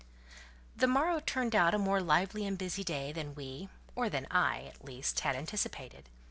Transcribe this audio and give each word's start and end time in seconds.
The 0.75 0.87
morrow 0.87 1.19
turned 1.19 1.55
out 1.55 1.75
a 1.75 1.77
more 1.77 2.01
lively 2.01 2.43
and 2.47 2.57
busy 2.57 2.83
day 2.83 3.11
than 3.11 3.35
we—or 3.35 4.09
than 4.09 4.25
I, 4.31 4.61
at 4.61 4.83
least—had 4.83 5.35
anticipated. 5.35 6.09